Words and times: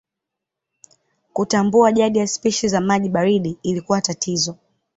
Kutambua 1.33 1.91
jadi 1.91 2.19
ya 2.19 2.27
spishi 2.27 2.67
za 2.67 2.81
maji 2.81 3.09
baridi 3.09 3.57
ilikuwa 3.63 4.01
tatizo. 4.01 4.57